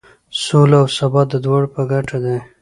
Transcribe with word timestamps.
سوله 0.43 0.75
او 0.83 0.87
ثبات 0.97 1.27
د 1.31 1.35
دواړو 1.45 1.67
په 1.75 1.81
ګټه 1.91 2.17
دی. 2.25 2.37